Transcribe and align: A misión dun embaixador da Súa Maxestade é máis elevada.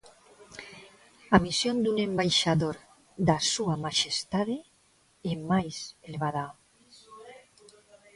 A 1.35 1.37
misión 1.45 1.75
dun 1.83 1.97
embaixador 2.09 2.77
da 3.27 3.37
Súa 3.53 3.75
Maxestade 3.85 4.57
é 5.31 5.33
máis 5.51 5.75
elevada. 6.07 6.45